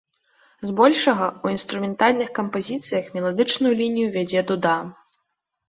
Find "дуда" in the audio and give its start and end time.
4.53-4.77